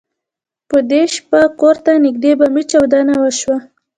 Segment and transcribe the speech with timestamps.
[0.69, 3.57] په دې شپه کور ته نږدې بمي چاودنه وشوه.